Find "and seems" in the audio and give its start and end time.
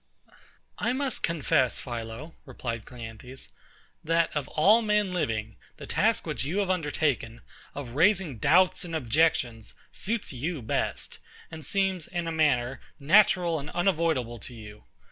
11.51-12.07